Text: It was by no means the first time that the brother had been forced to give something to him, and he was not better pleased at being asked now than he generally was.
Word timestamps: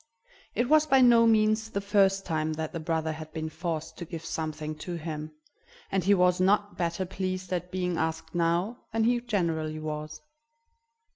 It 0.55 0.67
was 0.67 0.87
by 0.87 1.01
no 1.01 1.27
means 1.27 1.69
the 1.69 1.79
first 1.79 2.25
time 2.25 2.53
that 2.53 2.73
the 2.73 2.79
brother 2.79 3.11
had 3.11 3.31
been 3.33 3.49
forced 3.49 3.97
to 3.99 4.03
give 4.05 4.25
something 4.25 4.73
to 4.79 4.95
him, 4.95 5.31
and 5.91 6.03
he 6.03 6.15
was 6.15 6.41
not 6.41 6.75
better 6.75 7.05
pleased 7.05 7.53
at 7.53 7.69
being 7.69 7.97
asked 7.99 8.33
now 8.33 8.79
than 8.91 9.03
he 9.03 9.21
generally 9.21 9.77
was. 9.77 10.21